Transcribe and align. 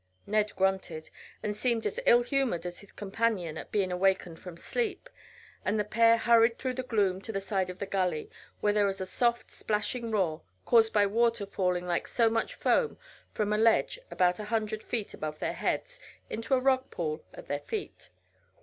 Ned 0.25 0.55
grunted 0.55 1.11
and 1.43 1.55
seemed 1.55 1.85
as 1.85 1.99
ill 2.07 2.23
humoured 2.23 2.65
as 2.65 2.79
his 2.79 2.91
companion 2.91 3.55
at 3.55 3.71
being 3.71 3.91
awakened 3.91 4.39
from 4.39 4.57
sleep, 4.57 5.07
and 5.63 5.79
the 5.79 5.83
pair 5.83 6.17
hurried 6.17 6.57
through 6.57 6.73
the 6.73 6.81
gloom 6.81 7.21
to 7.21 7.31
the 7.31 7.39
side 7.39 7.69
of 7.69 7.77
the 7.77 7.85
gully, 7.85 8.31
where 8.61 8.73
there 8.73 8.87
was 8.87 8.99
a 8.99 9.05
soft, 9.05 9.51
splashing 9.51 10.09
roar 10.09 10.41
caused 10.65 10.91
by 10.91 11.05
water 11.05 11.45
falling 11.45 11.85
like 11.85 12.07
so 12.07 12.31
much 12.31 12.55
foam 12.55 12.97
from 13.31 13.53
a 13.53 13.59
ledge 13.59 13.99
about 14.09 14.39
a 14.39 14.45
hundred 14.45 14.81
feet 14.81 15.13
above 15.13 15.37
their 15.37 15.53
heads 15.53 15.99
into 16.31 16.55
a 16.55 16.59
rock 16.59 16.89
pool 16.89 17.23
at 17.35 17.47
their 17.47 17.59
feet. 17.59 18.09